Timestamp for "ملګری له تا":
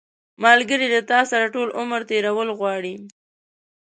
0.43-1.19